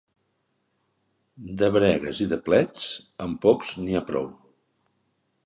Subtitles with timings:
[1.61, 2.89] De bregues i de plets,
[3.27, 4.29] amb pocs n'hi ha prou.